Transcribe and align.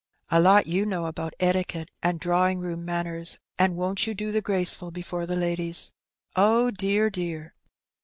A 0.31 0.39
lot 0.39 0.65
you 0.65 0.83
know 0.87 1.05
about 1.05 1.35
etiquette 1.39 1.91
and 2.01 2.19
drawing 2.19 2.57
room 2.57 2.83
manners; 2.83 3.37
and 3.59 3.75
won^t 3.75 4.07
you 4.07 4.15
do 4.15 4.31
the 4.31 4.41
graceful 4.41 4.89
before 4.89 5.27
the 5.27 5.35
ladies? 5.35 5.93
Oh, 6.35 6.71
dear, 6.71 7.11
dear! 7.11 7.53